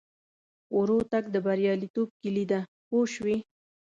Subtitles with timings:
[0.77, 3.37] ورو تګ د بریالیتوب کیلي ده پوه شوې!.